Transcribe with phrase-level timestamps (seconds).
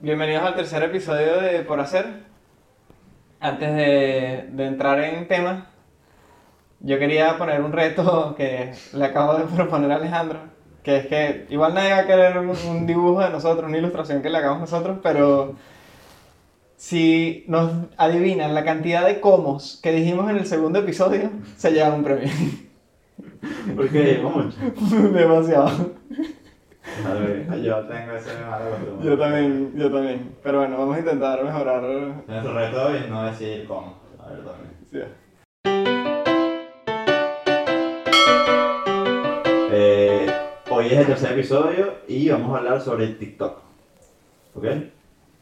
[0.00, 2.06] bienvenidos al tercer episodio de Por Hacer.
[3.40, 5.70] Antes de, de entrar en tema,
[6.80, 10.40] yo quería poner un reto que le acabo de proponer a Alejandro,
[10.82, 14.22] que es que igual nadie va a querer un, un dibujo de nosotros, una ilustración
[14.22, 15.54] que le hagamos nosotros, pero
[16.76, 21.94] si nos adivinan la cantidad de comos que dijimos en el segundo episodio, se lleva
[21.94, 22.30] un premio.
[23.76, 24.58] Porque mucho.
[25.10, 25.92] Demasiado.
[27.62, 29.08] Yo tengo ese malo costumbre.
[29.08, 30.36] Yo también, yo también.
[30.42, 31.82] Pero bueno, vamos a intentar mejorar.
[32.26, 33.98] Nuestro reto es no decir cómo.
[34.18, 34.72] A ver, también.
[34.90, 34.98] Sí.
[39.70, 40.26] Eh,
[40.70, 43.58] hoy es el tercer episodio y vamos a hablar sobre TikTok.
[44.54, 44.64] ¿Ok?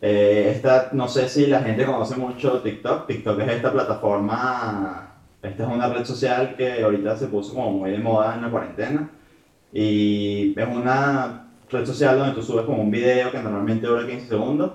[0.03, 3.07] Eh, esta, no sé si la gente conoce mucho TikTok.
[3.07, 7.93] TikTok es esta plataforma, esta es una red social que ahorita se puso como muy
[7.93, 9.11] de moda en la cuarentena.
[9.73, 14.29] Y es una red social donde tú subes como un video que normalmente dura 15
[14.29, 14.73] segundos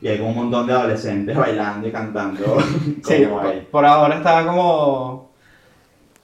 [0.00, 2.58] y hay como un montón de adolescentes bailando y cantando.
[3.02, 5.30] Sí, por, por ahora está como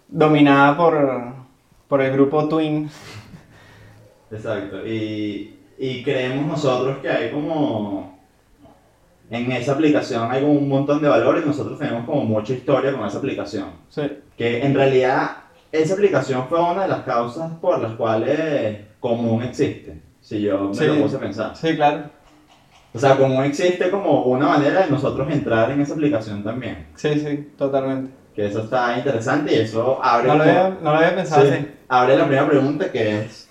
[0.09, 1.35] dominada por,
[1.89, 2.89] por el grupo Twin.
[4.31, 8.19] Exacto, y, y creemos nosotros que hay como,
[9.31, 12.93] en esa aplicación hay como un montón de valores y nosotros tenemos como mucha historia
[12.93, 13.69] con esa aplicación.
[13.89, 14.03] Sí,
[14.37, 15.37] Que en realidad
[15.73, 20.75] esa aplicación fue una de las causas por las cuales Común existe, si yo me
[20.75, 20.87] Sí.
[20.87, 21.57] lo puse a pensar.
[21.57, 22.05] sí, claro.
[22.95, 26.87] O sea, Común existe como una manera de nosotros entrar en esa aplicación también.
[26.95, 28.11] Sí, sí, totalmente.
[28.35, 31.53] Que eso está interesante y eso abre, No lo había, no lo había pensado Sí.
[31.53, 31.67] así.
[31.89, 33.47] Abre la primera pregunta que es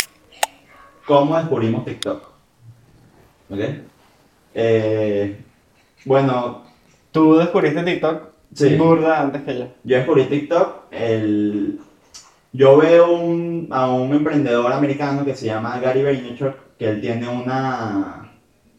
[1.06, 2.24] ¿Cómo descubrimos TikTok?
[3.52, 3.60] ¿Ok?
[4.56, 5.38] Eh,
[6.06, 6.64] bueno,
[7.12, 8.76] Tú descubriste TikTok Sí.
[8.76, 9.68] burda antes que yo.
[9.84, 10.86] yo descubrí TikTok.
[10.92, 11.80] El...
[12.56, 17.28] Yo veo un- a un emprendedor americano que se llama Gary Vaynerchuk, que él tiene
[17.28, 18.32] una,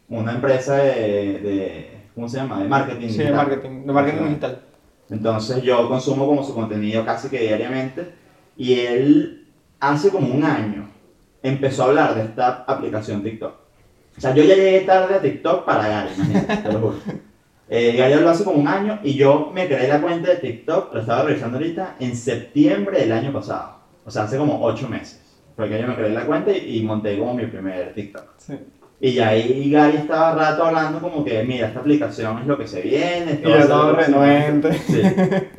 [0.09, 2.63] una empresa de, de- ¿Cómo se llama?
[2.63, 3.09] De marketing.
[3.09, 3.35] Sí, de digital.
[3.37, 4.61] marketing, de marketing digital.
[5.11, 8.13] Entonces yo consumo como su contenido casi que diariamente
[8.57, 9.47] y él
[9.81, 10.89] hace como un año
[11.43, 13.53] empezó a hablar de esta aplicación TikTok.
[14.17, 16.95] O sea, yo ya llegué tarde a TikTok para Gary, imagínate, te lo juro.
[17.69, 20.95] Eh, Gary habló hace como un año y yo me creé la cuenta de TikTok,
[20.95, 23.77] lo estaba revisando ahorita, en septiembre del año pasado.
[24.05, 25.21] O sea, hace como 8 meses.
[25.57, 28.25] Porque yo me creé la cuenta y, y monté como mi primer TikTok.
[28.39, 28.55] Sí.
[28.99, 32.81] Y ahí Gary estaba rato hablando como que, mira, esta aplicación es lo que se
[32.81, 33.33] viene.
[33.33, 34.23] esto Y yo lo todo próximo".
[34.23, 34.73] renuente.
[34.73, 35.03] Sí.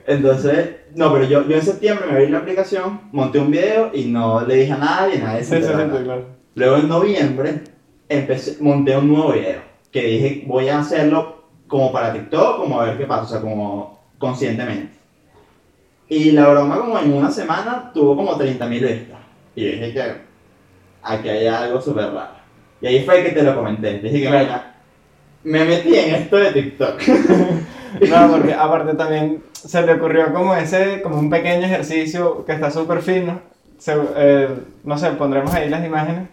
[0.08, 4.06] Entonces, no, pero yo, yo en septiembre me abrí la aplicación, monté un video y
[4.06, 6.26] no le dije a nadie, nadie se Sí, sí, sí, claro.
[6.56, 7.62] Luego en noviembre
[8.10, 11.37] empecé, monté un nuevo video que dije voy a hacerlo
[11.68, 14.96] como para TikTok, como a ver qué pasa, o sea, como conscientemente.
[16.10, 19.20] Y la broma como en una semana tuvo como 30.000 vistas.
[19.56, 20.14] Y dije que
[21.04, 22.38] aquí hay algo súper raro.
[22.80, 24.00] Y ahí fue que te lo comenté.
[24.00, 24.76] Dije que mira,
[25.44, 27.02] me metí en esto de TikTok.
[28.10, 32.70] No, porque aparte también se le ocurrió como ese, como un pequeño ejercicio que está
[32.70, 33.40] súper fino.
[33.80, 34.50] Se- eh,
[34.84, 36.28] no sé, pondremos ahí las imágenes.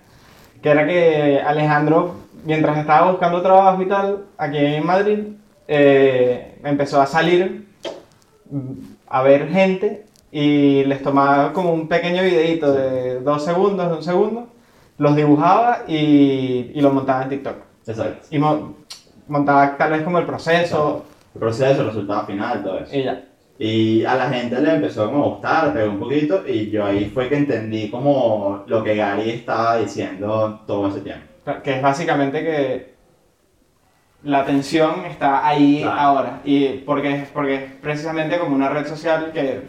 [0.60, 5.18] Que era que Alejandro, mientras estaba buscando trabajo y tal, aquí en Madrid,
[5.68, 7.66] eh, empezó a salir
[8.50, 8.72] mm,
[9.08, 14.02] a ver gente y les tomaba como un pequeño videito de dos segundos, de un
[14.02, 14.48] segundo,
[14.98, 17.56] los dibujaba y, y los montaba en TikTok.
[17.86, 18.26] Exacto.
[18.30, 18.74] Y mo-
[19.28, 22.96] montaba tal vez como el proceso El proceso, el resultado final, todo eso.
[22.96, 23.24] y ya.
[23.56, 27.04] Y a la gente le empezó como a gustar, pegó un poquito, y yo ahí
[27.14, 31.24] fue que entendí como lo que Gary estaba diciendo todo ese tiempo.
[31.62, 32.94] Que es básicamente que
[34.22, 36.00] la atención está ahí Claro.
[36.00, 36.40] ahora.
[36.44, 39.60] Y porque, porque es precisamente como una red social que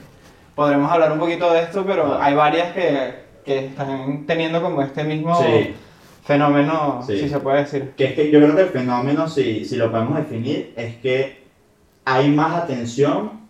[0.55, 2.23] podremos hablar un poquito de esto, pero Claro.
[2.23, 3.13] hay varias que,
[3.43, 5.75] que están teniendo como este mismo Sí,
[6.23, 7.19] fenómeno, Sí.
[7.19, 7.93] si se puede decir.
[7.97, 11.43] que es que yo creo que el fenómeno, si, si lo podemos definir, es que
[12.05, 13.41] hay más atención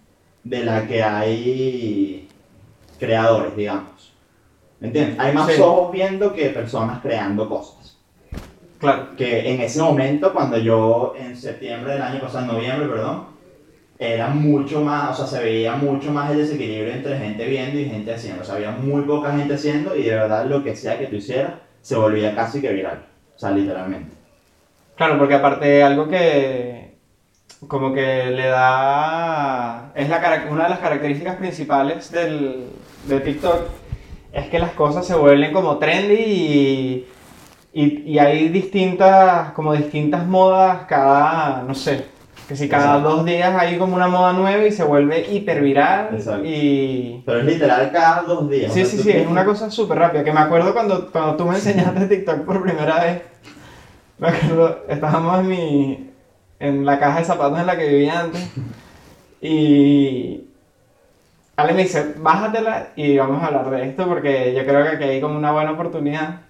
[0.43, 2.27] de la que hay
[2.99, 4.13] creadores, digamos.
[4.79, 5.19] ¿Me entiendes?
[5.19, 5.61] Hay más Sí.
[5.61, 7.74] ojos viendo que personas creando cosas.
[8.79, 9.15] Claro.
[9.15, 13.25] que en ese momento, cuando yo en septiembre del año pasado, en noviembre, perdón,
[13.97, 17.85] era mucho más, o sea, se veía mucho más el desequilibrio entre gente viendo y
[17.85, 18.41] gente haciendo.
[18.41, 21.15] O sea, había muy poca gente haciendo y de verdad lo que sea que tú
[21.15, 23.05] hicieras se volvía casi que viral.
[23.35, 24.15] O sea, literalmente.
[24.95, 26.95] Claro, porque aparte algo que
[27.67, 32.67] como que le da es la, una de las características principales del,
[33.07, 33.61] de TikTok
[34.33, 37.07] es que las cosas se vuelven como trendy y,
[37.77, 42.05] y, y hay distintas como distintas modas cada no sé
[42.47, 43.09] que si cada Exacto.
[43.09, 46.45] dos días hay como una moda nueva y se vuelve hiper viral Exacto.
[46.45, 48.71] y Pero es literal cada dos días.
[48.71, 50.23] Sí, o sea, sí, sí, es tienes- una cosa súper rápida.
[50.23, 53.21] Que me acuerdo cuando, cuando tú me enseñaste TikTok por primera vez.
[54.19, 56.09] Me acuerdo, estábamos en mi.
[56.59, 58.47] en la caja de zapatos en la que vivía antes.
[59.41, 60.41] Y.
[61.57, 65.03] Ale me dice, bájatela y vamos a hablar de esto porque yo creo que aquí
[65.05, 66.41] hay como una buena oportunidad.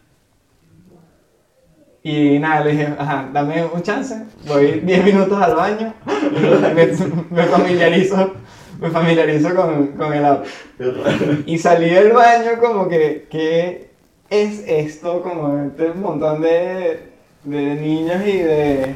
[2.07, 4.16] Y nada, le dije, ajá, dame un chance,
[4.48, 5.92] voy 10 minutos al baño,
[6.75, 6.86] me,
[7.31, 8.31] me familiarizo,
[8.80, 10.48] me familiarizo con, con el auto.
[11.48, 13.90] Y salí del baño como que, ¿qué
[14.30, 15.24] es esto?
[15.24, 17.10] Como este montón de,
[17.44, 18.96] de niños y de,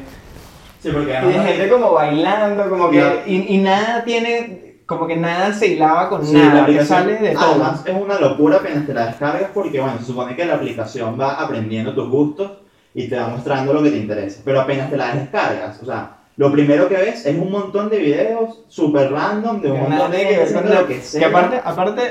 [0.80, 5.16] Sí, porque y de gente como bailando, como que, y, y nada tiene, como que
[5.16, 7.44] nada se hilaba con Sí, la nada, aplicación- sale de todo.
[7.50, 11.18] Además, es una locura apenas te la descargas porque, bueno, se supone que la aplicación
[11.20, 12.52] va aprendiendo tus gustos
[12.94, 14.40] y te va mostrando lo que te interesa.
[14.44, 17.98] Pero apenas te la descargas, o sea, lo primero que ves es un montón de
[17.98, 21.20] videos súper random de un montón de que lo que sea.
[21.20, 22.02] Que aparte, aparte,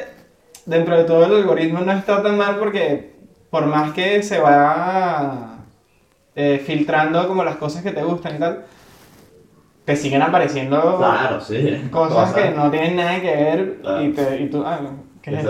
[0.65, 3.13] dentro de todo el algoritmo no está tan mal porque
[3.49, 5.57] por más que se va
[6.35, 8.65] eh, filtrando como las cosas que te gustan y tal,
[9.85, 11.87] te siguen apareciendo Claro, sí.
[11.89, 14.03] cosas que no tienen nada que ver Claro.
[14.03, 14.79] y, te, y tú, ah,
[15.23, 15.45] ¿qué es.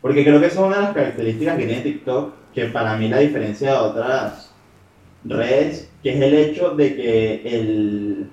[0.00, 3.08] Porque creo que eso es una de las características que tiene TikTok, que para mí
[3.08, 4.45] la diferencia de otras
[5.28, 8.26] redes, que es el hecho de que el,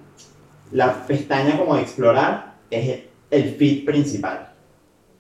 [0.72, 4.50] la pestaña como de explorar es el feed principal.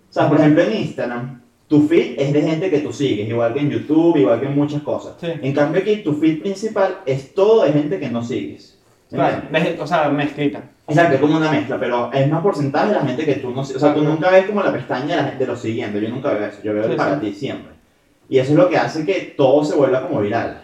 [0.10, 3.54] O sea, por ejemplo en Instagram, tu feed es de gente que tú sigues, igual
[3.54, 5.16] que en YouTube, igual que en muchas cosas.
[5.20, 5.28] Sí.
[5.42, 8.80] En cambio aquí tu feed principal es todo de gente que no sigues.
[9.10, 9.44] Claro,
[9.80, 10.64] o sea, mezclita.
[10.88, 13.62] Exacto, es como una mezcla, pero es más porcentaje de la gente que tú no...
[13.62, 16.34] O sea, tú nunca ves como la pestaña de la gente lo siguiendo, yo nunca
[16.34, 17.28] veo eso, yo veo el Sí, para sí.
[17.28, 17.74] ti siempre.
[18.28, 20.63] Y eso es lo que hace que todo se vuelva como viral.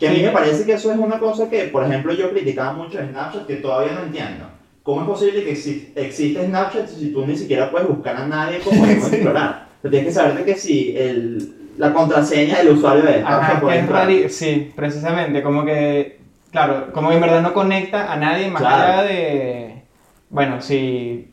[0.00, 2.72] Que a mí me parece que eso es una cosa que, por ejemplo, yo criticaba
[2.72, 4.46] mucho de Snapchat, que todavía no entiendo.
[4.82, 8.60] ¿Cómo es posible que exi- existe Snapchat si tú ni siquiera puedes buscar a nadie
[8.60, 8.92] como Sí.
[8.92, 9.66] explorar?
[9.78, 13.58] O sea, tienes que saber de que si el, la contraseña del usuario de Ajá,
[13.60, 16.18] Snapchat que es rari- sí, precisamente, como que,
[16.50, 18.92] claro, como que en verdad no conecta a nadie más Claro.
[18.92, 19.82] allá de,
[20.30, 21.28] bueno, si,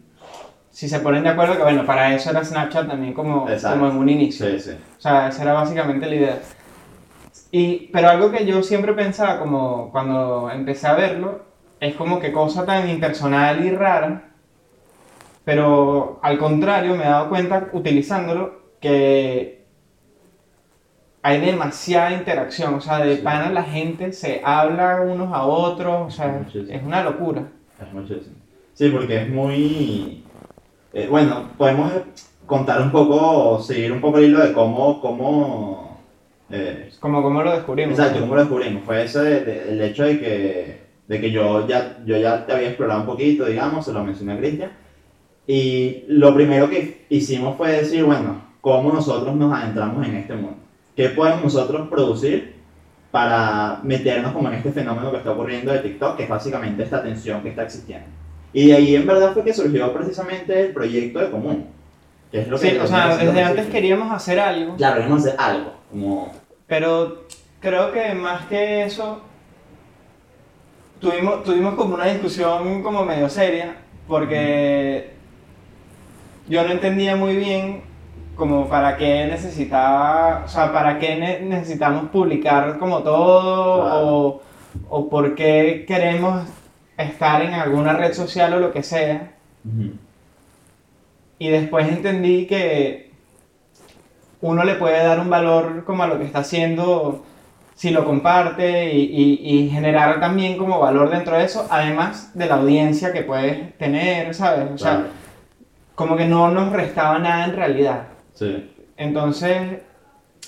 [0.69, 3.79] si se ponen de acuerdo que, bueno, para eso era Snapchat también como, Exacto.
[3.79, 4.45] como en un inicio.
[4.45, 4.71] Sí, sí.
[4.97, 6.39] O sea, esa era básicamente la idea.
[7.51, 11.41] Y, pero algo que yo siempre pensaba, como cuando empecé a verlo,
[11.79, 14.31] es como que cosa tan impersonal y rara,
[15.45, 19.65] pero al contrario me he dado cuenta utilizándolo que
[21.21, 23.21] hay demasiada interacción, o sea, de Sí.
[23.21, 26.77] pana la gente se habla unos a otros, o sea, Muchísimo.
[26.77, 27.43] es una locura.
[27.81, 28.35] Es muchísimo.
[28.73, 30.23] Sí, porque es muy...
[30.93, 31.91] eh, bueno, podemos
[32.45, 35.00] contar un poco, seguir un poco el hilo de cómo...
[35.01, 35.87] cómo
[36.49, 37.97] eh, Como, como lo descubrimos.
[37.99, 38.83] exacto, cómo lo descubrimos.
[38.83, 42.53] Fue ese de- de- el hecho de que, de que yo, ya, yo ya te
[42.53, 44.71] había explorado un poquito, digamos, se lo mencioné a Cristian.
[45.45, 50.57] Y lo primero que hicimos fue decir, bueno, ¿cómo nosotros nos adentramos en este mundo?
[50.95, 52.55] ¿Qué podemos nosotros producir
[53.11, 57.01] para meternos como en este fenómeno que está ocurriendo de TikTok, que es básicamente esta
[57.01, 58.07] tensión que está existiendo?
[58.51, 61.67] Y de ahí en verdad fue que surgió precisamente el proyecto de común.
[62.31, 64.75] Que es lo que Sí, o sea, desde antes queríamos hacer algo.
[64.75, 66.31] Claro, queríamos hacer algo, como...
[66.68, 67.24] Pero
[67.60, 69.22] creo que más que eso,
[71.00, 73.75] tuvimos, tuvimos como una discusión como medio seria,
[74.07, 75.12] porque
[76.50, 77.81] yo no entendía muy bien
[78.36, 84.07] como para qué necesitaba, o sea, para qué ne- necesitamos publicar como todo, Claro.
[84.07, 84.42] o,
[84.89, 86.44] o por qué queremos
[86.98, 89.32] estar en alguna red social o lo que sea.
[91.39, 93.06] Y después entendí que
[94.41, 97.24] uno le puede dar un valor como a lo que está haciendo
[97.75, 102.48] si lo comparte y, y- y generar también como valor dentro de eso, además de
[102.48, 104.72] la audiencia que puedes tener, ¿sabes?
[104.74, 105.08] O sea,
[105.96, 108.08] como que no nos restaba nada en realidad.
[108.34, 108.72] Sí.
[108.98, 109.79] Entonces,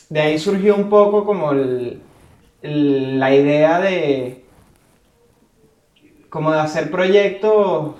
[0.09, 2.01] de ahí surgió un poco como el-
[2.63, 4.43] el- la idea de
[6.29, 7.95] como de hacer proyectos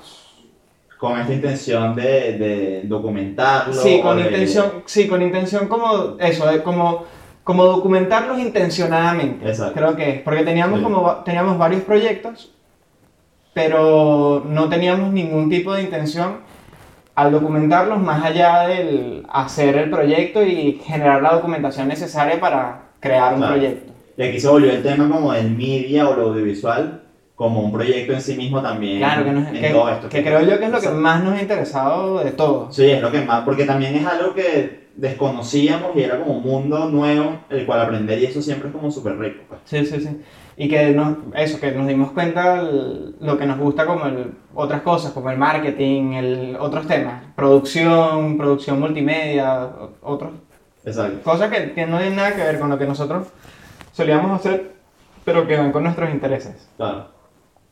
[0.99, 3.73] Con esta intención de, de documentarlo.
[3.73, 7.05] Sí, con de- intención, sí, con intención como eso, de como,
[7.43, 9.47] como documentarlos intencionadamente.
[9.47, 9.73] Exacto.
[9.75, 10.83] Creo que es, porque teníamos Sí.
[10.83, 12.51] como teníamos varios proyectos,
[13.53, 16.37] pero no teníamos ningún tipo de intención
[17.15, 23.33] al documentarlos más allá del hacer el proyecto y generar la documentación necesaria para crear
[23.33, 23.53] un Claro.
[23.55, 23.93] proyecto.
[24.17, 27.03] Y aquí se volvió el tema como del media o lo audiovisual
[27.39, 30.09] como un proyecto en sí mismo también Claro, que, nos- en que- todo esto.
[30.09, 32.69] que creo yo que es lo que más nos ha interesado de todo.
[32.69, 36.43] Sí, es lo que más, porque también es algo que desconocíamos y era como un
[36.43, 39.43] mundo nuevo el cual aprender y eso siempre es como súper rico.
[39.47, 39.61] pues.
[39.63, 40.19] Sí, sí, sí.
[40.57, 44.33] Y que nos, eso, que nos dimos cuenta el- lo que nos gusta como el,
[44.53, 49.69] otras cosas, como el marketing, el, otros temas, producción, producción multimedia,
[50.01, 50.31] otros,
[50.83, 51.21] Exacto.
[51.23, 53.27] cosas que, que no tienen nada que ver con lo que nosotros
[53.93, 54.73] solíamos hacer.
[55.23, 56.67] pero que van con nuestros intereses.
[56.75, 57.17] Claro.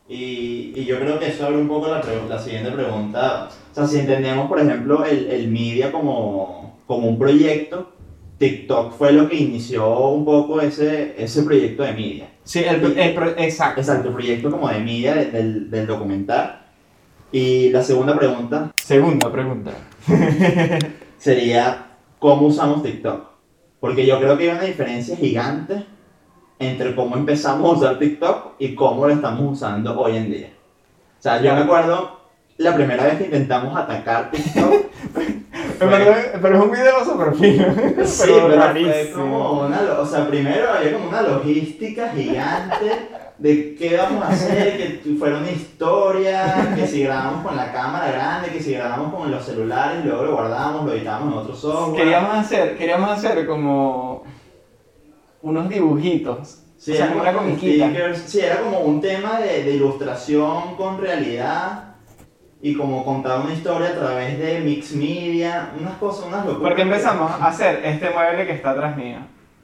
[0.08, 3.48] Y, y yo creo que eso abre un poco la, la siguiente pregunta.
[3.70, 7.92] O sea, si entendemos, por ejemplo, el, el media como, como un proyecto,
[8.38, 12.28] TikTok fue lo que inició un poco ese, ese proyecto de media.
[12.44, 13.80] Sí, el, el exacto.
[13.80, 16.62] Exacto, el proyecto como de media de- del, del documental.
[17.30, 19.72] Y la segunda pregunta Segunda pregunta.
[21.18, 21.86] sería,
[22.18, 23.26] ¿cómo usamos TikTok?
[23.80, 25.84] Porque yo creo que hay una diferencia gigante
[26.58, 30.50] entre cómo empezamos a usar TikTok y cómo lo estamos usando hoy en día.
[31.18, 32.18] O sea, yo me acuerdo
[32.56, 34.72] la primera vez que intentamos atacar TikTok.
[35.78, 37.64] Verdad, Pero es un video súper fino.
[38.04, 43.76] sí, pero pero fue como una, o sea, primero había como una logística gigante de
[43.76, 48.48] qué vamos a hacer, que fuera una historia, que si grabamos con la cámara grande,
[48.50, 52.02] que si grabamos con los celulares, luego lo guardamos, lo editamos en otro software.
[52.02, 54.24] Queríamos hacer, queríamos hacer como
[55.42, 56.62] unos dibujitos.
[56.76, 57.86] Sí, o sea, era como una como comiquita.
[57.86, 61.94] stickers, sí, era como un tema de, de ilustración con realidad
[62.62, 66.62] y como contar una historia a través de mix media, unas cosas, unas locuras.
[66.68, 69.18] Porque empezamos a hacer este mueble que está atrás mío.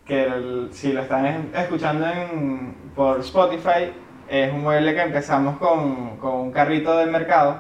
[0.05, 3.93] Que el- si lo están es- escuchando en- por Spotify,
[4.29, 7.59] es un mueble que empezamos con, con un carrito del mercado.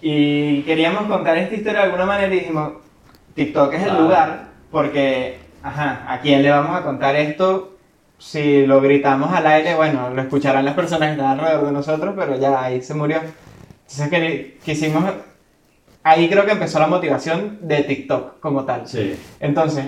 [0.00, 2.72] Y queríamos contar esta historia de alguna manera y dijimos,
[3.34, 7.76] TikTok es el lugar porque, ajá, ¿a quién le vamos a contar esto?
[8.18, 12.14] Si lo gritamos al aire, bueno, lo escucharán las personas que están alrededor de nosotros,
[12.16, 13.18] pero ya ahí se murió.
[13.18, 15.04] Entonces que- quisimos,
[16.02, 18.86] ahí creo que empezó la motivación de TikTok como tal.
[18.86, 19.86] Sí, Entonces,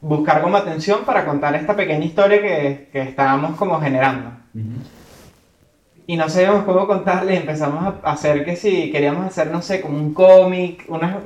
[0.00, 4.30] buscar como atención para contar esta pequeña historia que, que estábamos como generando.
[6.06, 9.98] Y no sabíamos cómo contarle empezamos a hacer que si queríamos hacer, no sé, como
[9.98, 11.18] un cómic, una,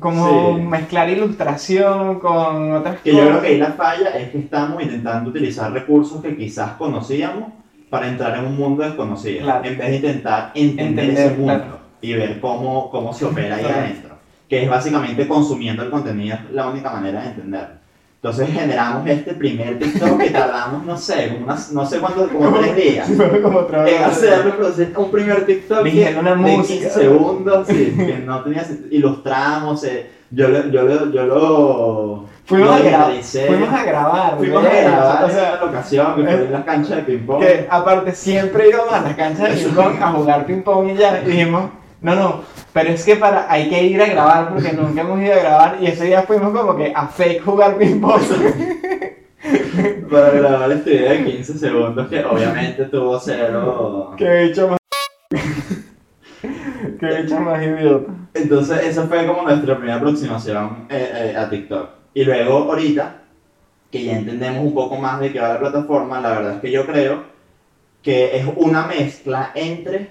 [0.00, 0.62] como Sí.
[0.62, 3.42] mezclar ilustración con otras que yo creo cosas.
[3.42, 7.52] que ahí la falla es que estamos intentando utilizar recursos que quizás conocíamos
[7.90, 9.64] para entrar en un mundo desconocido, Claro.
[9.64, 11.78] en vez de intentar entender, Entender, ese mundo claro.
[12.00, 14.16] y ver cómo, cómo se opera ahí adentro,
[14.48, 17.74] que es básicamente consumiendo el contenido, es la única manera de entenderlo.
[18.20, 22.50] Entonces generamos este primer TikTok que tardamos, no sé, como unas- no sé cuánto, como
[22.58, 23.08] tres días.
[23.42, 24.54] como otra En hacerlo,
[24.96, 26.80] un primer TikTok que- una de música.
[26.80, 28.88] 15 segundos, sí, que no tenía sentido.
[28.90, 32.24] Ilustramos, eh, yo, lo- yo, lo- yo lo.
[32.44, 34.36] Fuimos, a gra- fuimos a grabar.
[34.38, 37.40] Fuimos a grabar O sea, en locación que fue en las canchas de ping-pong.
[37.40, 41.70] que aparte siempre íbamos a las canchas de ping-pong a jugar ping-pong y ya, dijimos,
[42.00, 45.34] no, no, pero es que para, hay que ir a grabar porque nunca hemos ido
[45.34, 48.22] a grabar y ese día fuimos como que a fake jugar ping-pong.
[50.10, 54.14] Para grabar este video de 15 segundos, que obviamente tuvo cero.
[54.16, 54.78] Qué bicho más...
[56.98, 58.12] Qué bicho más idiota.
[58.34, 61.90] Entonces, esa fue como nuestra primera aproximación eh, eh, a TikTok.
[62.14, 63.22] Y luego, ahorita,
[63.90, 66.70] que ya entendemos un poco más de qué va la plataforma, la verdad es que
[66.70, 67.24] yo creo
[68.02, 70.10] que es una mezcla entre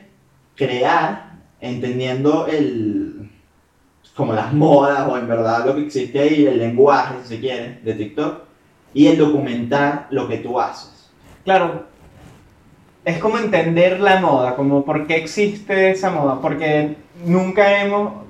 [0.56, 3.29] crear, entendiendo el
[4.17, 7.79] como las modas o en verdad lo que existe ahí, el lenguaje, si se quiere,
[7.83, 8.39] de TikTok,
[8.93, 11.11] y el documentar lo que tú haces.
[11.45, 11.85] Claro,
[13.05, 18.25] es como entender la moda, como por qué existe esa moda, porque nunca hemos...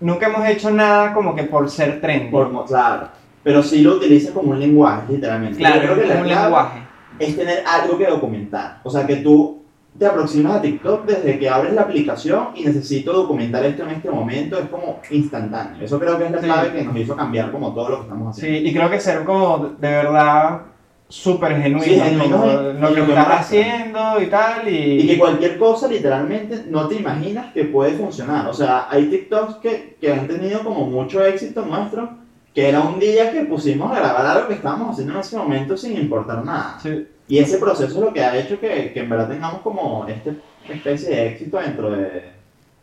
[0.00, 2.30] Nunca hemos hecho nada como que por ser trendy.
[2.32, 3.10] Por, claro,
[3.44, 5.58] pero sí lo utilizas como un lenguaje, literalmente.
[5.58, 6.80] claro, creo que es un lenguaje.
[7.20, 8.80] es tener algo que documentar.
[8.82, 9.57] O sea, que tú
[9.98, 14.10] te aproximas a TikTok desde que abres la aplicación y necesito documentar esto en este
[14.10, 15.84] momento, es como instantáneo.
[15.84, 16.44] Eso creo que es la Sí.
[16.46, 18.68] clave que nos hizo cambiar como todo lo que estamos Sí, haciendo.
[18.68, 20.60] y creo que ser como de verdad
[21.08, 22.36] súper genuino, Sí, genuino
[22.80, 25.00] lo que estás haciendo y tal, y...
[25.00, 28.46] Y que cualquier cosa literalmente no te imaginas que puede funcionar.
[28.48, 32.10] O sea, hay TikToks que, que han tenido como mucho éxito nuestro,
[32.54, 35.76] que era un día que pusimos a grabar algo que estábamos haciendo en ese momento
[35.76, 36.78] sin importar nada.
[36.82, 37.06] Sí.
[37.28, 40.34] Y ese proceso es lo que ha hecho que, que en verdad tengamos como este
[40.68, 42.30] especie de éxito dentro de...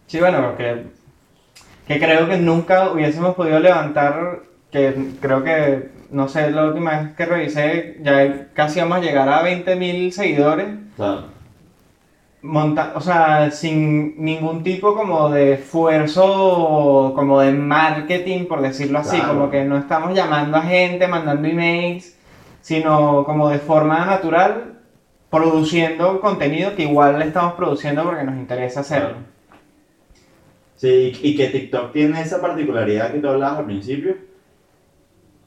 [0.07, 0.83] Sí, bueno, que,
[1.87, 4.41] que creo que nunca hubiésemos podido levantar,
[4.71, 9.29] que creo que, no sé, la última vez que revisé, ya casi vamos a llegar
[9.29, 11.34] a 20.000 seguidores, Claro.
[12.45, 19.17] Monta o sea, sin ningún tipo como de esfuerzo, como de marketing, por decirlo así,
[19.17, 19.33] Claro.
[19.33, 22.17] como que no estamos llamando a gente, mandando emails,
[22.61, 24.79] sino como de forma natural,
[25.29, 29.17] produciendo contenido que igual le estamos produciendo porque nos interesa hacerlo.
[30.75, 34.17] Sí, y que TikTok tiene esa particularidad que tú hablabas al principio,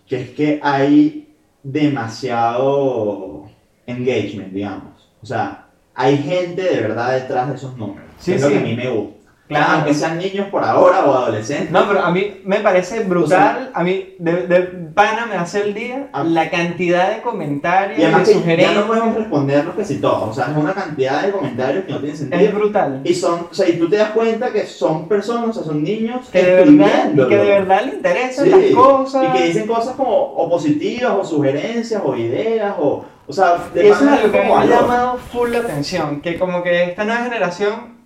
[0.07, 1.29] que es que hay
[1.63, 3.45] demasiado
[3.87, 5.11] engagement, digamos.
[5.23, 5.68] O sea,
[5.99, 8.05] hay gente de verdad detrás de esos números.
[8.19, 8.55] Sí, es lo sí.
[8.55, 9.19] que a mí me gusta.
[9.49, 9.73] Claro.
[9.77, 11.71] Aunque sean niños por ahora o adolescentes.
[11.71, 14.59] No, pero a mí me parece brutal, a mí de, de
[14.93, 16.23] pana me hace el día Ah.
[16.23, 18.75] la cantidad de comentarios Y además de que ya sugerencias.
[18.77, 20.29] no podemos responderlos casi todos.
[20.29, 22.53] O sea, es una cantidad de comentarios que no tienen Es sentido.
[22.53, 23.01] brutal.
[23.05, 25.83] Y son, o sea, y tú te das cuenta que son personas, o sea, son
[25.83, 29.25] niños Que de verdad, y que de verdad le interesan Sí, las cosas.
[29.25, 33.03] Y que dicen cosas como o positivas, o sugerencias, o ideas, o.
[33.29, 36.63] O sea, de eso es lo que me ha llamado full la atención, que como
[36.63, 37.99] que esta nueva generación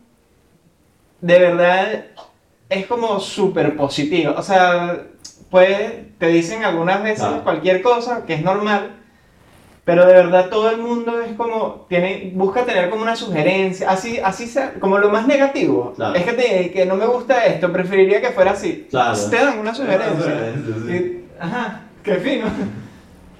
[1.21, 2.05] de verdad
[2.69, 4.35] es como súper positiva.
[4.37, 4.99] O sea,
[5.51, 5.79] pues
[6.19, 7.45] te dicen algunas veces Claro.
[7.45, 8.97] cualquier cosa, que es normal,
[9.85, 14.19] pero de verdad todo el mundo es como, tiene, busca tener como una sugerencia, así,
[14.19, 15.93] así sea, como lo más negativo.
[15.95, 16.15] Claro.
[16.17, 18.87] Es que, te, que no me gusta esto, preferiría que fuera así.
[18.91, 19.17] Claro.
[19.31, 20.17] Te dan una sugerencia.
[20.21, 20.93] sugerencia, sí.
[20.93, 22.47] Y- ajá, qué fino.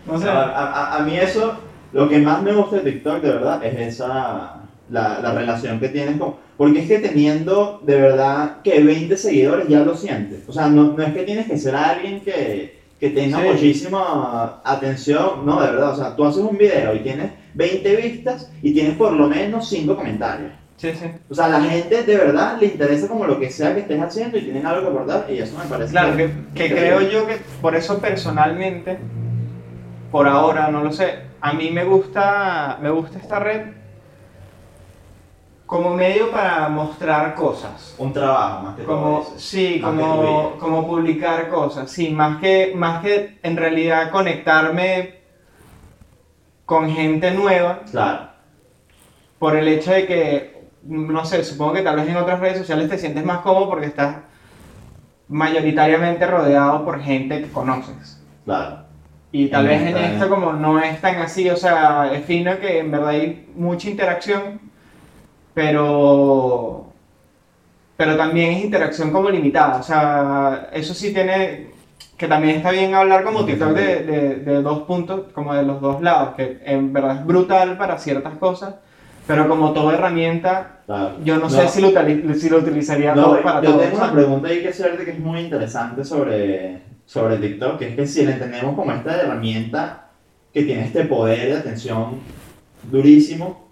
[0.05, 0.29] No sé.
[0.29, 1.61] A, a- a mí eso,
[1.93, 4.57] lo que más me gusta de TikTok, de verdad, es esa,
[4.91, 6.35] la, la relación que tienes con...
[6.57, 10.49] Porque es que teniendo, de verdad, que 20 seguidores ya lo sientes.
[10.49, 13.49] O sea, no, no es que tienes que ser alguien que, que tenga Sí.
[13.49, 15.91] muchísima atención, no, de verdad.
[15.91, 19.69] O sea, tú haces un video y tienes 20 vistas y tienes por lo menos
[19.69, 20.53] 5 comentarios.
[20.77, 21.07] Sí, sí.
[21.31, 24.01] O sea, a la gente de verdad le interesa como lo que sea que estés
[24.01, 25.93] haciendo y tienen algo que aportar y eso me parece...
[25.93, 28.99] Claro, que, que creo yo que por eso personalmente,
[30.11, 33.63] por ahora, no lo sé, a mí me gusta, me gusta esta red
[35.67, 37.95] como medio para mostrar cosas.
[37.99, 43.03] Un trabajo más que Como, sí, Más como, como publicar cosas, sí, más que, más
[43.03, 45.21] que en realidad conectarme
[46.67, 48.29] con gente nueva, Claro.
[49.39, 52.89] por el hecho de que, no sé, supongo que tal vez en otras redes sociales
[52.89, 54.17] te sientes más cómodo porque estás
[55.29, 58.23] mayoritariamente rodeado por gente que conoces.
[58.45, 58.82] Claro.
[59.33, 62.81] Y tal vez en esto como no es tan así, o sea, es fino que
[62.81, 64.61] en verdad hay mucha interacción,
[65.55, 66.87] pero
[67.97, 71.71] pero también es interacción como limitada, o sea, eso sí tiene
[72.17, 75.81] que también está bien hablar como TikTok de, de, de dos puntos, como de los
[75.81, 78.77] dos lados, que en verdad es brutal para ciertas cosas,
[79.27, 81.17] pero como toda herramienta, Claro.
[81.25, 81.91] yo no, sé si lo,
[82.35, 83.81] si lo utilizaría No, todo para yo todo.
[83.81, 87.97] tengo una pregunta ahí que hacerte que es muy interesante sobre, sobre TikTok, que es
[87.97, 90.09] que si la entendemos como esta herramienta
[90.53, 92.17] que tiene este poder de atención
[92.91, 93.69] durísimo,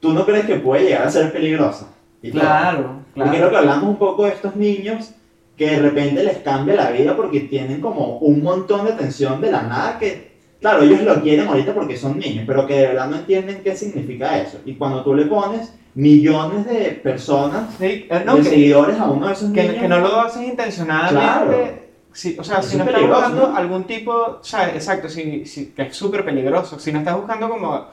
[0.00, 1.88] ¿tú no crees que puede llegar a ser peligrosa?
[2.22, 2.30] Y.
[2.30, 3.32] Claro, Porque claro.
[3.36, 5.10] creo que hablamos un poco de estos niños
[5.56, 9.52] que de repente les cambia la vida porque tienen como un montón de atención de
[9.52, 13.08] la nada que, claro, ellos lo quieren ahorita porque son niños, pero que de verdad
[13.08, 14.58] no entienden qué significa eso.
[14.64, 19.08] Y cuando tú le pones millones de personas, Sí, eh, no, de que- seguidores a
[19.08, 21.20] uno de esos Que, niños, que no lo haces intencionalmente.
[21.20, 21.83] Claro.
[22.14, 25.44] Sí, o sea, Eso si no es estás buscando algún tipo, o sea, exacto, sí,
[25.46, 26.78] sí, que es súper peligroso.
[26.78, 27.86] Si no estás buscando como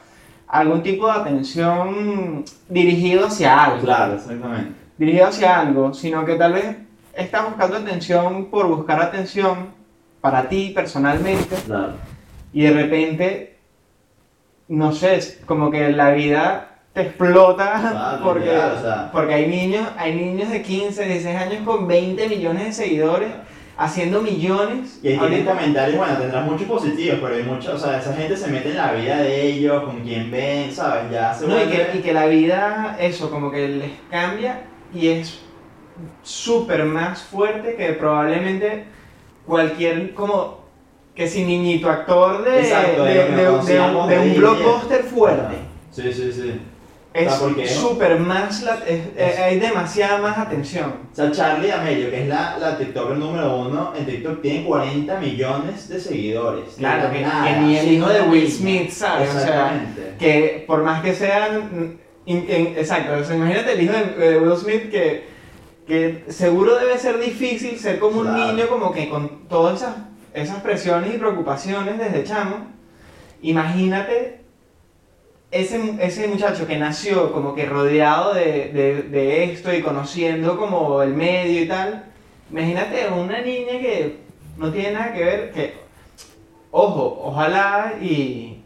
[0.47, 4.71] algún tipo de atención dirigido hacia algo, Claro, exactamente.
[4.97, 6.77] dirigido hacia algo, sino que tal vez
[7.15, 9.69] estás buscando atención por buscar atención
[10.21, 11.93] para ti personalmente Claro.
[12.53, 13.57] y de repente,
[14.67, 19.09] no sé, es como que la vida te explota Claro, porque, literal, o sea.
[19.11, 23.31] porque hay niños, hay niños de 15, 16 años con 20 millones de seguidores
[23.77, 24.99] haciendo millones.
[25.01, 28.35] Y ahí tienen comentarios, bueno, tendrás muchos positivos, pero hay muchos, o sea, esa gente
[28.37, 31.11] se mete en la vida de ellos, con quien ven, ¿sabes?
[31.11, 34.61] Ya se No, y, que, y que la vida, eso, como que les cambia
[34.93, 35.39] y es
[36.23, 38.85] súper más fuerte que probablemente
[39.45, 40.61] cualquier, como,
[41.15, 45.55] que si niñito actor de, Exacto, de, de de- de un- blockbuster fuerte.
[45.91, 46.59] Sí, sí, sí.
[47.13, 50.93] Es súper más, la- es- Es- hay demasiada más atención.
[51.11, 55.19] O sea, Charlie D'Amelio, que es la, la TikToker número uno en TikTok, tiene 40
[55.19, 56.75] millones de seguidores.
[56.77, 58.49] Claro, De que, nada, que ni el hijo de Will.
[58.49, 59.29] Smith, ¿sabes?
[59.29, 60.13] O sea, Exactamente.
[60.19, 61.99] que por más que sean.
[62.25, 65.23] in- in- exacto, o sea, imagínate el hijo de, de Will Smith que,
[65.87, 68.53] que seguro debe ser difícil ser como un Claro.
[68.53, 69.95] niño, como que con todas esas,
[70.33, 72.67] esas presiones y preocupaciones desde chamo.
[73.41, 74.40] Imagínate
[75.51, 81.01] ese, ese muchacho que nació como que rodeado de, de, de esto y conociendo como
[81.03, 82.05] el medio y tal.
[82.49, 84.17] Imagínate una niña que
[84.57, 85.73] no tiene nada que ver, que,
[86.71, 88.57] ojo, ojalá y,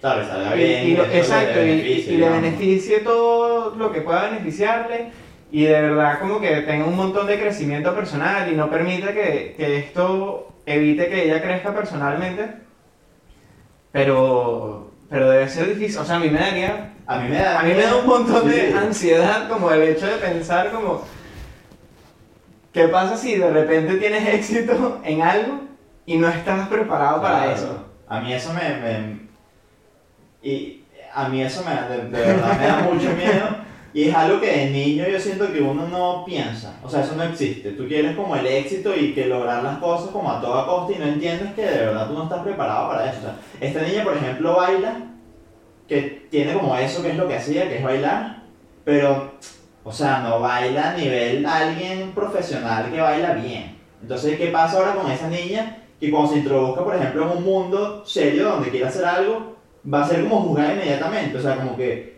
[0.00, 0.88] Claro, que salga bien.
[0.88, 5.10] y eso le exacto, y, y le beneficie todo lo que pueda beneficiarle
[5.50, 9.54] y de verdad como que tenga un montón de crecimiento personal y no permita que,
[9.56, 12.46] que esto evite que ella crezca personalmente,
[13.90, 17.60] pero, pero debe ser difícil, o sea, a mí me daría, A mí me da...
[17.60, 18.76] a mí me da un montón de Sí.
[18.76, 21.04] ansiedad como el hecho de pensar como,
[22.72, 25.60] ¿qué pasa si de repente tienes éxito en algo
[26.06, 27.52] y no estás preparado para Claro.
[27.52, 27.84] eso?
[28.08, 29.28] A mí eso me, me-
[30.42, 33.48] Y a mí eso me, de, de verdad me da mucho miedo
[33.94, 36.78] Y es algo que de niño yo siento que uno no piensa.
[36.82, 37.72] O sea, eso no existe.
[37.72, 40.98] Tú quieres como el éxito y que lograr las cosas como a toda costa y
[40.98, 43.18] no entiendes que de verdad tú no estás preparado para eso.
[43.18, 45.08] O sea, esta niña, por ejemplo, baila,
[45.88, 48.42] que tiene como eso que es lo que hacía, que es bailar,
[48.84, 49.32] pero,
[49.82, 53.78] o sea, no baila a nivel alguien profesional que baila bien.
[54.02, 55.78] Entonces, ¿qué pasa ahora con esa niña?
[55.98, 59.56] Que cuando se introduzca, por ejemplo, en un mundo serio donde quiere hacer algo,
[59.92, 61.38] va a ser como juzgada inmediatamente.
[61.38, 62.17] O sea, como que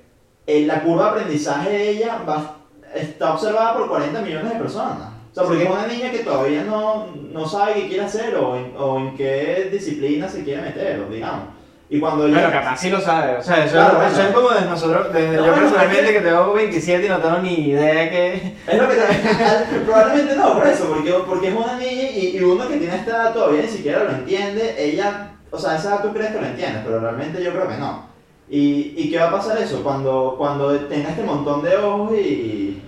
[0.58, 2.56] en la curva de aprendizaje de ella va,
[2.94, 5.08] está observada por 40 millones de personas.
[5.30, 8.56] O sea, porque es una niña que todavía no, no sabe qué quiere hacer o
[8.56, 11.44] en, o en qué disciplina se quiere meter, digamos.
[11.88, 12.36] Y cuando ella...
[12.36, 14.16] Pero capaz sí lo sabe, o sea, eso, Claro, bueno.
[14.20, 17.08] es como de nosotros, de, No, yo bueno, personalmente es que- que tengo 27 y
[17.08, 18.34] no tengo ni idea que...
[18.66, 22.42] Es lo que te- probablemente no, por eso, porque, porque es una niña y, y
[22.42, 26.02] uno que tiene esta edad todavía ni siquiera lo entiende, ella, o sea, esa edad
[26.02, 28.09] tú crees que lo entiendes, pero realmente yo creo que no.
[28.50, 29.82] ¿Y, y qué va a pasar eso?
[29.82, 32.82] Cuando, cuando tenga este montón de ojos y...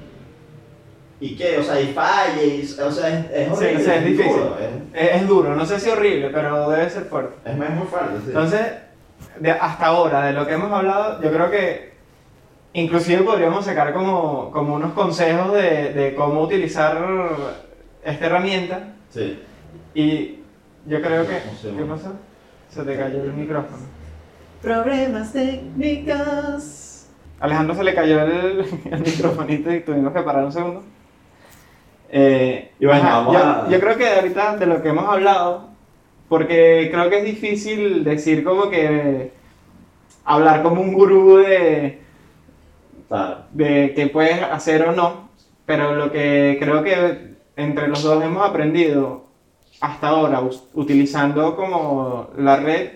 [1.20, 1.56] ¿Y qué?
[1.58, 4.32] O sea, y falle, y, o sea, es, es Sí, horrible, sí, es difícil.
[4.32, 7.48] duro, es, Es, es duro, no sé si horrible, pero debe ser fuerte.
[7.48, 8.24] es muy muy fuerte, sí.
[8.26, 8.60] Entonces,
[9.38, 11.92] de hasta ahora, de lo que hemos hablado, yo creo que
[12.72, 16.98] inclusive podríamos sacar como, como unos consejos de, de cómo utilizar
[18.02, 18.94] esta herramienta.
[19.10, 19.38] Sí.
[19.94, 20.40] Y
[20.86, 21.34] yo creo que...
[21.62, 22.14] ¿Qué pasó?
[22.68, 24.01] Se te cayó el micrófono.
[24.62, 27.06] Problemas técnicos.
[27.40, 30.82] Alejandro se le cayó el, el microfonito y tuvimos que parar un segundo.
[32.10, 35.08] Eh, Y bueno, ajá, vamos yo, a- yo creo que ahorita de lo que hemos
[35.08, 35.68] hablado,
[36.28, 39.32] porque creo que es difícil decir como que
[40.24, 42.00] hablar como un gurú de,
[43.08, 43.38] Claro.
[43.50, 45.28] de qué puedes hacer o no,
[45.66, 49.24] pero lo que creo que entre los dos hemos aprendido
[49.80, 50.40] hasta ahora
[50.74, 52.88] utilizando como la red,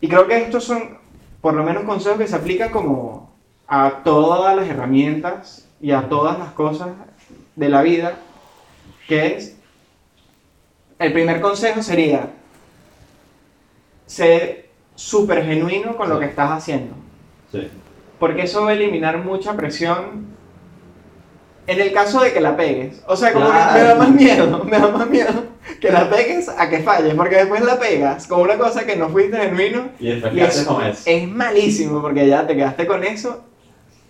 [0.00, 0.98] y creo que estos son
[1.40, 3.30] por lo menos consejos que se aplican como
[3.66, 6.88] a todas las herramientas y a todas las cosas
[7.56, 8.18] de la vida,
[9.06, 9.56] que es,
[10.98, 12.30] el primer consejo sería,
[14.06, 16.94] ser súper genuino con lo que estás haciendo.
[17.52, 17.68] Sí.
[18.18, 20.26] Porque eso va a eliminar mucha presión
[21.66, 23.02] en el caso de que la pegues.
[23.06, 23.72] O sea, como que Claro.
[23.74, 25.44] me da más miedo, me da más miedo
[25.80, 29.08] que la pegues a que falles, porque después la pegas con una cosa que no
[29.08, 31.02] fuiste genuino Y después, y ¿qué haces eso con eso?
[31.06, 33.44] es malísimo, porque ya te quedaste con eso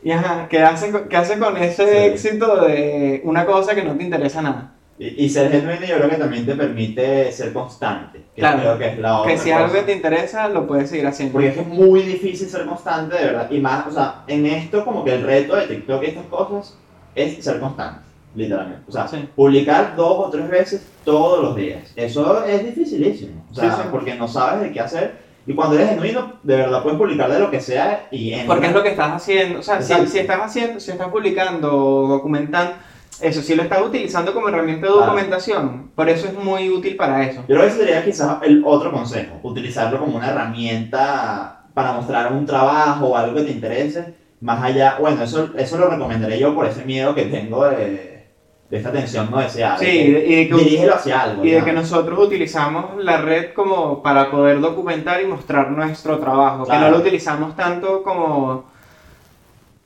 [0.02, 1.96] y ajá, ¿qué haces con, qué haces con ese Sí.
[2.28, 4.72] éxito de una cosa que no te interesa nada?
[4.98, 8.60] Y, y ser genuino yo creo que también te permite ser constante, que Claro.
[8.60, 9.64] creo que es la otra Que si cosa.
[9.64, 11.32] algo te interesa, lo puedes seguir haciendo.
[11.32, 13.50] Porque es que es muy difícil ser constante, de verdad.
[13.50, 16.76] Y más, o sea, en esto como que el reto de TikTok y estas cosas
[17.14, 18.00] es ser constante,
[18.34, 18.82] literalmente.
[18.88, 19.28] O sea, Sí.
[19.34, 21.92] publicar dos o tres veces todos los días.
[21.96, 23.44] Eso es dificilísimo.
[23.50, 23.88] O sea, Sí, sí.
[23.90, 25.30] porque no sabes de qué hacer.
[25.46, 28.66] Y cuando eres genuino, de verdad puedes publicar de lo que sea y en Porque
[28.66, 29.58] es lo que estás haciendo.
[29.60, 31.68] O sea, si, estás haciendo, si estás publicando,
[32.08, 32.72] documentando,
[33.20, 35.06] eso sí lo estás utilizando como herramienta de Claro.
[35.06, 35.90] documentación.
[35.94, 37.40] Por eso es muy útil para eso.
[37.40, 42.32] Yo creo que ese sería quizás el otro consejo, utilizarlo como una herramienta para mostrar
[42.32, 46.54] un trabajo o algo que te interese, más allá, bueno, eso, eso lo recomendaré yo
[46.54, 48.28] por ese miedo que tengo de,
[48.70, 49.76] de esta tensión no deseada.
[49.78, 51.44] Sí, y de, que, dirígelo hacia algo.
[51.44, 51.64] y de ¿no?
[51.64, 56.64] que nosotros utilizamos la red como para poder documentar y mostrar nuestro trabajo.
[56.66, 58.64] Que no lo utilizamos tanto como,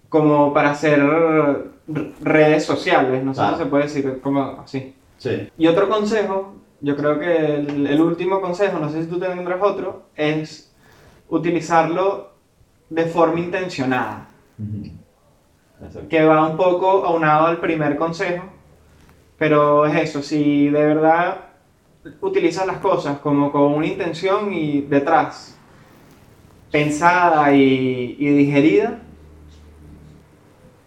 [0.09, 1.03] como para hacer
[2.23, 3.25] redes sociales.
[3.25, 3.57] No sé Claro.
[3.57, 4.95] si se puede decir como así.
[5.19, 9.19] Sí, Y otro consejo, yo creo que el, el último consejo, no sé si tú
[9.19, 10.73] tendrás otro, es
[11.29, 12.33] utilizarlo
[12.91, 14.29] de forma intencionada.
[16.09, 18.45] Que va un poco aunado al primer consejo,
[19.39, 21.39] pero es eso, si de verdad
[22.21, 25.59] utilizas las cosas como con una intención y detrás,
[26.71, 28.99] pensada y, y digerida,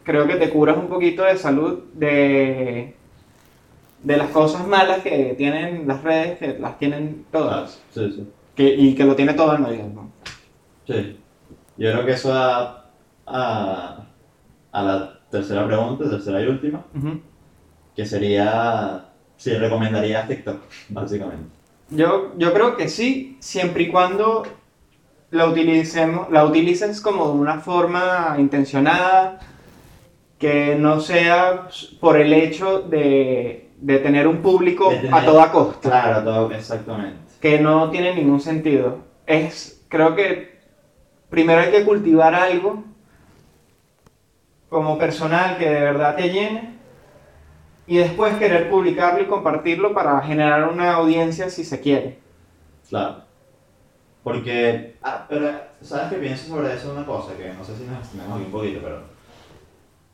[0.04, 2.96] creo que te curas un poquito de salud de,
[4.04, 8.28] de las cosas malas que tienen las redes, que las tienen todas, Sí, sí.
[8.56, 9.84] que, y que lo tiene todo el medio.
[9.94, 10.12] ¿no?
[10.88, 11.20] Sí.
[11.78, 12.77] Yo creo que eso da
[13.28, 13.98] a,
[14.72, 16.84] a la tercera pregunta, tercera y última,
[17.96, 21.50] que sería si recomendarías TikTok, básicamente.
[21.90, 24.44] Yo, yo creo que sí, siempre y cuando
[25.32, 29.40] la utilicemos, la utilices como de una forma intencionada,
[30.40, 31.68] que no sea
[32.00, 37.18] por el hecho de, de tener un público tener- a toda costa, Claro, todo, exactamente.
[37.42, 39.00] que no tiene ningún sentido.
[39.26, 40.60] Es, creo que
[41.30, 42.84] primero hay que cultivar algo
[44.70, 46.78] como personal que de verdad te llene
[47.86, 52.20] y después querer publicarlo y compartirlo para generar una audiencia si se quiere.
[52.90, 53.24] Claro.
[54.24, 55.52] Porque, ah, pero,
[55.82, 56.92] ¿sabes qué pienso sobre eso?
[56.92, 59.02] Una cosa que no sé si nos extendemos aquí un poquito, pero.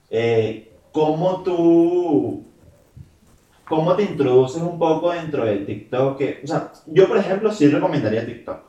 [0.10, 2.46] eh, ¿cómo tú,
[3.68, 6.18] cómo te introduces un poco dentro de TikTok?
[6.18, 8.60] Que, o sea, yo por ejemplo sí recomendaría TikTok.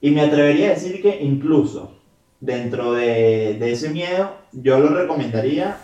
[0.00, 1.98] Y me atrevería a decir que incluso
[2.44, 5.76] dentro de, de ese miedo, yo lo recomendaría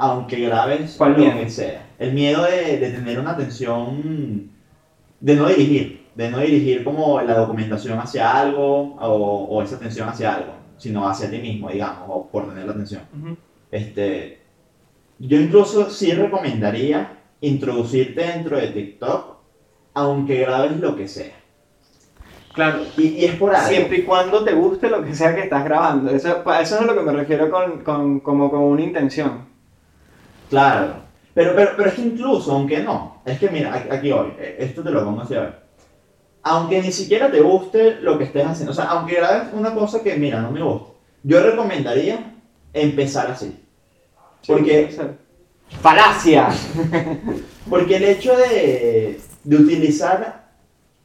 [0.00, 1.38] aunque grabes ¿Cuál lo miedo?
[1.38, 1.86] que sea.
[1.98, 4.50] El miedo de, de tener una atención,
[5.20, 10.08] de no dirigir, de no dirigir como la documentación hacia algo o, o esa atención
[10.08, 13.02] hacia algo, sino hacia ti mismo, digamos, o por tener la atención.
[13.72, 14.38] Este,
[15.18, 19.36] yo incluso sí recomendaría introducirte dentro de TikTok,
[19.94, 21.34] aunque grabes lo que sea.
[22.52, 23.68] Claro, Y, y es por algo.
[23.68, 26.10] siempre y cuando te guste lo que sea que estás grabando.
[26.10, 26.28] Eso,
[26.60, 29.46] eso es a lo que me refiero con, con, como con una intención.
[30.50, 30.94] Claro.
[31.34, 34.82] Pero, pero, pero es que incluso, aunque no, es que mira, aquí- hoy, eh, esto
[34.82, 35.58] te lo pongo así a ver.
[36.42, 40.02] Aunque ni siquiera te guste lo que estés haciendo, o sea, aunque grabes una cosa
[40.02, 40.88] que, mira, no me gusta,
[41.22, 42.34] yo recomendaría
[42.72, 43.56] empezar así.
[44.46, 45.18] Porque- puede ser.
[45.82, 46.48] ¡Falacia!
[47.70, 50.37] Porque el hecho de, de utilizar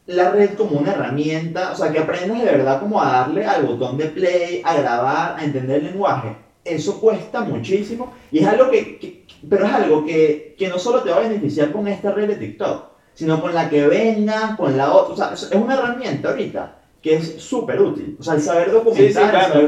[0.07, 3.65] la red como una herramienta, o sea, que aprendas de verdad como a darle al
[3.65, 6.35] botón de play, a grabar, a entender el lenguaje,
[6.65, 11.01] eso cuesta muchísimo y es algo que, que- pero es algo que, que no solo
[11.01, 14.75] te va a beneficiar con esta red de TikTok, sino con la que venga, con
[14.77, 18.41] la otra, o sea, es una herramienta ahorita que es súper útil, o sea, el
[18.41, 19.59] saber documentar, Sí, sí, claro.
[19.59, 19.67] el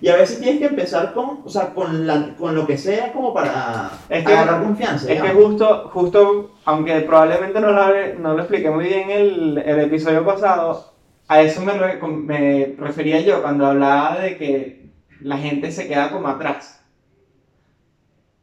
[0.00, 3.12] y a veces tienes que empezar con, o sea, con, la, con lo que sea
[3.12, 5.10] como para Es que- agarrar confianza.
[5.10, 5.44] Es que digamos.
[5.44, 10.92] justo, justo, aunque probablemente no lo, no lo expliqué muy bien el, el episodio pasado,
[11.28, 16.10] a eso me, re- me refería yo cuando hablaba de que la gente se queda
[16.10, 16.82] como atrás.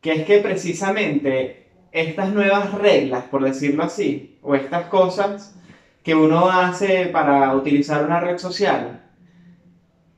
[0.01, 5.55] Que es que precisamente estas nuevas reglas, por decirlo así, o estas cosas
[6.03, 9.01] que uno hace para utilizar una red social,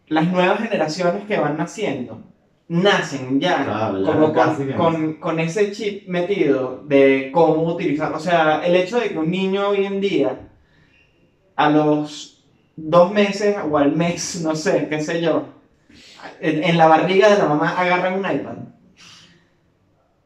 [0.08, 2.22] las nuevas generaciones que van naciendo,
[2.68, 8.14] nacen ya Claro, como con, con- con ese chip metido de cómo utilizar.
[8.14, 10.50] O sea, el hecho de que un niño hoy en día,
[11.56, 12.44] a los
[12.76, 15.46] dos meses o al mes, no sé, qué sé yo,
[16.40, 18.56] en, en la barriga de la mamá agarran un iPad,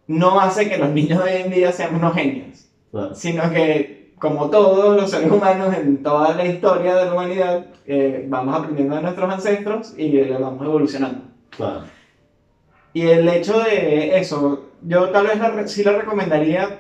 [0.08, 3.13] no hace que los niños de hoy en día sean unos genios Claro.
[3.13, 8.26] sino que como todos los seres humanos en toda la historia de la humanidad, eh,
[8.28, 11.22] vamos aprendiendo de nuestros ancestros y le vamos evolucionando.
[11.52, 11.84] Claro.
[12.94, 16.80] Y el hecho de eso, yo tal vez la sí la recomendaría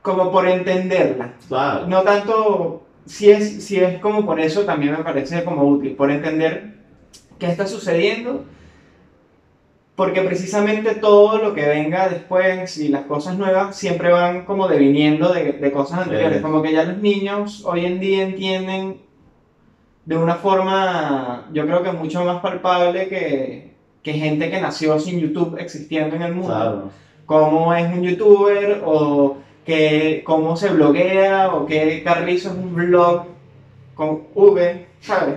[0.00, 1.34] como por entenderla.
[1.46, 1.86] Claro.
[1.86, 6.10] No tanto, si es, si es como por eso también me parece como útil, por
[6.10, 6.74] entender
[7.38, 8.44] qué está sucediendo,
[9.96, 15.32] porque precisamente todo lo que venga después y las cosas nuevas siempre van como deviniendo
[15.32, 16.42] de, de cosas anteriores, Sí.
[16.42, 19.00] como que ya los niños hoy en día entienden
[20.04, 25.20] de una forma, yo creo que mucho más palpable que, que gente que nació sin
[25.20, 26.90] YouTube existiendo en el mundo Claro.
[27.26, 33.26] cómo es un youtuber o que, cómo se bloguea o qué carrizo es un blog
[33.94, 35.36] con V, ¿sabes?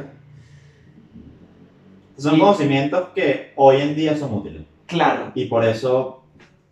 [2.18, 4.64] Son Y- conocimientos que hoy en día son útiles.
[4.86, 5.32] Claro.
[5.36, 6.24] Y por eso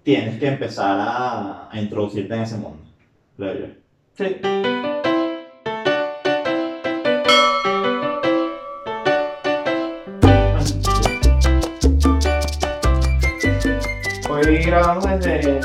[0.04, 2.80] tienes que empezar a, a introducirte en ese mundo.
[3.38, 3.66] Creo yo.
[4.18, 4.38] Sí.
[14.30, 15.60] Hoy grabamos desde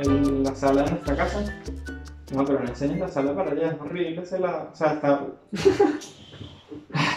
[0.00, 1.44] el- la sala de nuestra casa.
[2.34, 4.70] No, pero no enseñes la sala para allá, es horrible ese lado.
[4.72, 5.26] O sea, está